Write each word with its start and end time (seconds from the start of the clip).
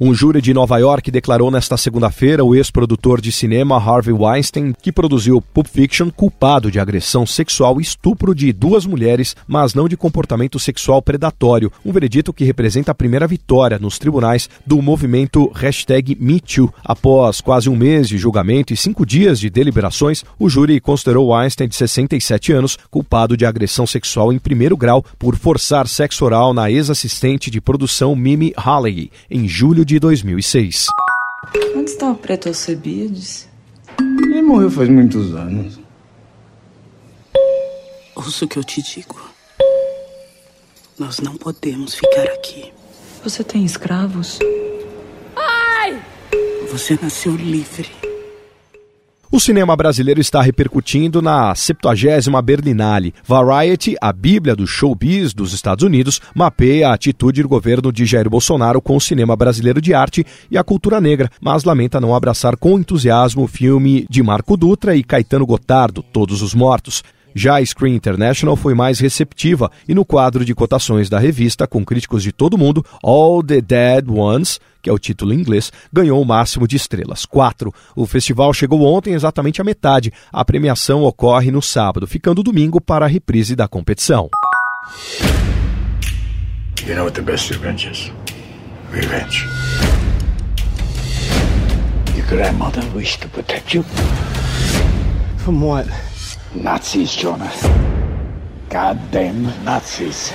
Um 0.00 0.14
júri 0.14 0.40
de 0.40 0.54
Nova 0.54 0.78
York 0.78 1.10
declarou 1.10 1.50
nesta 1.50 1.76
segunda-feira 1.76 2.44
o 2.44 2.54
ex-produtor 2.54 3.20
de 3.20 3.32
cinema 3.32 3.74
Harvey 3.78 4.14
Weinstein, 4.14 4.72
que 4.80 4.92
produziu 4.92 5.42
Pulp 5.42 5.66
Fiction, 5.66 6.08
culpado 6.08 6.70
de 6.70 6.78
agressão 6.78 7.26
sexual 7.26 7.80
e 7.80 7.82
estupro 7.82 8.32
de 8.32 8.52
duas 8.52 8.86
mulheres, 8.86 9.34
mas 9.44 9.74
não 9.74 9.88
de 9.88 9.96
comportamento 9.96 10.56
sexual 10.60 11.02
predatório. 11.02 11.72
Um 11.84 11.90
veredito 11.90 12.32
que 12.32 12.44
representa 12.44 12.92
a 12.92 12.94
primeira 12.94 13.26
vitória 13.26 13.76
nos 13.76 13.98
tribunais 13.98 14.48
do 14.64 14.80
movimento 14.80 15.50
MeToo. 16.20 16.72
Após 16.84 17.40
quase 17.40 17.68
um 17.68 17.74
mês 17.74 18.08
de 18.08 18.18
julgamento 18.18 18.72
e 18.72 18.76
cinco 18.76 19.04
dias 19.04 19.40
de 19.40 19.50
deliberações, 19.50 20.24
o 20.38 20.48
júri 20.48 20.78
considerou 20.78 21.30
Weinstein, 21.30 21.66
de 21.66 21.74
67 21.74 22.52
anos, 22.52 22.78
culpado 22.88 23.36
de 23.36 23.44
agressão 23.44 23.84
sexual 23.84 24.32
em 24.32 24.38
primeiro 24.38 24.76
grau 24.76 25.04
por 25.18 25.34
forçar 25.34 25.88
sexo 25.88 26.24
oral 26.24 26.54
na 26.54 26.70
ex-assistente 26.70 27.50
de 27.50 27.60
produção 27.60 28.14
Mimi 28.14 28.52
Halley, 28.56 29.10
em 29.28 29.48
julho 29.48 29.87
de 29.88 29.98
2006. 29.98 30.88
Onde 31.74 31.90
está 31.90 32.10
o 32.10 32.14
preto 32.14 32.46
Alcebiades? 32.46 33.48
Ele 33.98 34.42
morreu 34.42 34.70
faz 34.70 34.86
muitos 34.86 35.34
anos. 35.34 35.80
Ouça 38.14 38.44
o 38.44 38.48
que 38.48 38.58
eu 38.58 38.64
te 38.64 38.82
digo. 38.82 39.18
Nós 40.98 41.20
não 41.20 41.38
podemos 41.38 41.94
ficar 41.94 42.24
aqui. 42.24 42.70
Você 43.24 43.42
tem 43.42 43.64
escravos? 43.64 44.38
Ai! 45.34 46.02
Você 46.70 46.98
nasceu 47.00 47.34
livre. 47.34 47.88
O 49.38 49.40
cinema 49.40 49.76
brasileiro 49.76 50.20
está 50.20 50.42
repercutindo 50.42 51.22
na 51.22 51.54
70 51.54 52.42
Berlinale. 52.42 53.14
Variety, 53.24 53.94
a 54.00 54.12
bíblia 54.12 54.56
do 54.56 54.66
showbiz 54.66 55.32
dos 55.32 55.52
Estados 55.52 55.84
Unidos, 55.84 56.20
mapeia 56.34 56.88
a 56.88 56.94
atitude 56.94 57.40
do 57.40 57.48
governo 57.48 57.92
de 57.92 58.04
Jair 58.04 58.28
Bolsonaro 58.28 58.82
com 58.82 58.96
o 58.96 59.00
cinema 59.00 59.36
brasileiro 59.36 59.80
de 59.80 59.94
arte 59.94 60.26
e 60.50 60.58
a 60.58 60.64
cultura 60.64 61.00
negra, 61.00 61.30
mas 61.40 61.62
lamenta 61.62 62.00
não 62.00 62.16
abraçar 62.16 62.56
com 62.56 62.80
entusiasmo 62.80 63.44
o 63.44 63.46
filme 63.46 64.04
de 64.10 64.24
Marco 64.24 64.56
Dutra 64.56 64.96
e 64.96 65.04
Caetano 65.04 65.46
Gotardo, 65.46 66.02
Todos 66.02 66.42
os 66.42 66.52
Mortos. 66.52 67.04
Já 67.34 67.56
a 67.56 67.64
Screen 67.64 67.94
International 67.94 68.56
foi 68.56 68.74
mais 68.74 68.98
receptiva 68.98 69.70
e 69.86 69.94
no 69.94 70.04
quadro 70.04 70.44
de 70.44 70.54
cotações 70.54 71.08
da 71.08 71.18
revista, 71.18 71.66
com 71.66 71.84
críticos 71.84 72.22
de 72.22 72.32
todo 72.32 72.58
mundo, 72.58 72.84
All 73.02 73.42
the 73.42 73.60
Dead 73.60 74.08
Ones, 74.08 74.60
que 74.82 74.88
é 74.88 74.92
o 74.92 74.98
título 74.98 75.32
em 75.32 75.38
inglês, 75.38 75.72
ganhou 75.92 76.20
o 76.20 76.24
máximo 76.24 76.66
de 76.66 76.76
estrelas, 76.76 77.24
4. 77.26 77.72
O 77.94 78.06
festival 78.06 78.52
chegou 78.52 78.82
ontem 78.82 79.14
exatamente 79.14 79.60
à 79.60 79.64
metade. 79.64 80.12
A 80.32 80.44
premiação 80.44 81.02
ocorre 81.02 81.50
no 81.50 81.60
sábado, 81.60 82.06
ficando 82.06 82.42
domingo 82.42 82.80
para 82.80 83.04
a 83.04 83.08
reprise 83.08 83.54
da 83.54 83.68
competição. 83.68 84.28
You 86.86 86.94
know 86.94 87.04
what 87.04 87.14
the 87.14 87.22
best 87.22 87.52
revenge 87.52 87.90
is? 87.90 88.10
Revenge. 88.90 89.44
Your 92.16 92.26
grandmother 92.26 92.82
wished 92.94 93.20
to 93.20 93.28
protect 93.28 93.74
you. 93.74 93.84
From 95.38 95.62
what? 95.62 95.86
Nazis, 96.54 97.14
Jonas. 97.14 97.62
Goddamn 98.70 99.52
Nazis. 99.64 100.32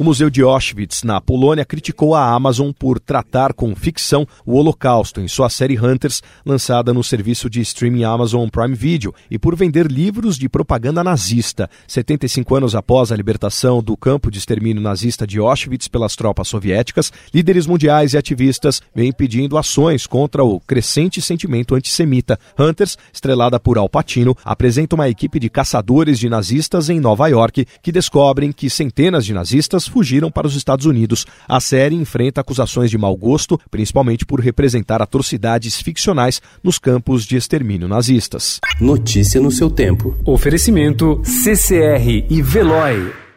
O 0.00 0.04
Museu 0.04 0.30
de 0.30 0.42
Auschwitz, 0.42 1.02
na 1.02 1.20
Polônia, 1.20 1.64
criticou 1.64 2.14
a 2.14 2.24
Amazon 2.24 2.70
por 2.70 3.00
tratar 3.00 3.52
com 3.52 3.74
ficção 3.74 4.24
o 4.46 4.54
Holocausto 4.54 5.20
em 5.20 5.26
sua 5.26 5.50
série 5.50 5.76
Hunters, 5.76 6.22
lançada 6.46 6.94
no 6.94 7.02
serviço 7.02 7.50
de 7.50 7.60
streaming 7.62 8.04
Amazon 8.04 8.48
Prime 8.48 8.76
Video, 8.76 9.12
e 9.28 9.40
por 9.40 9.56
vender 9.56 9.90
livros 9.90 10.38
de 10.38 10.48
propaganda 10.48 11.02
nazista. 11.02 11.68
75 11.88 12.54
anos 12.54 12.76
após 12.76 13.10
a 13.10 13.16
libertação 13.16 13.82
do 13.82 13.96
campo 13.96 14.30
de 14.30 14.38
extermínio 14.38 14.80
nazista 14.80 15.26
de 15.26 15.40
Auschwitz 15.40 15.88
pelas 15.88 16.14
tropas 16.14 16.46
soviéticas, 16.46 17.12
líderes 17.34 17.66
mundiais 17.66 18.12
e 18.12 18.18
ativistas 18.18 18.80
vêm 18.94 19.10
pedindo 19.10 19.58
ações 19.58 20.06
contra 20.06 20.44
o 20.44 20.60
crescente 20.60 21.20
sentimento 21.20 21.74
antissemita. 21.74 22.38
Hunters, 22.56 22.96
estrelada 23.12 23.58
por 23.58 23.76
Al 23.76 23.88
Pacino, 23.88 24.36
apresenta 24.44 24.94
uma 24.94 25.08
equipe 25.08 25.40
de 25.40 25.50
caçadores 25.50 26.20
de 26.20 26.28
nazistas 26.28 26.88
em 26.88 27.00
Nova 27.00 27.26
York 27.26 27.66
que 27.82 27.90
descobrem 27.90 28.52
que 28.52 28.70
centenas 28.70 29.26
de 29.26 29.34
nazistas 29.34 29.87
fugiram 29.88 30.30
para 30.30 30.46
os 30.46 30.54
Estados 30.54 30.86
Unidos. 30.86 31.26
A 31.48 31.60
série 31.60 31.96
enfrenta 31.96 32.40
acusações 32.40 32.90
de 32.90 32.98
mau 32.98 33.16
gosto, 33.16 33.58
principalmente 33.70 34.24
por 34.24 34.40
representar 34.40 35.02
atrocidades 35.02 35.80
ficcionais 35.80 36.40
nos 36.62 36.78
campos 36.78 37.24
de 37.24 37.36
extermínio 37.36 37.88
nazistas. 37.88 38.60
Notícia 38.80 39.40
no 39.40 39.50
seu 39.50 39.70
tempo. 39.70 40.14
Oferecimento 40.24 41.20
CCR 41.24 42.26
e 42.30 42.42
Veloy. 42.42 43.27